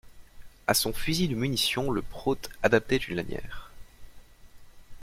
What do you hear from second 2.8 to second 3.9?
une lanière.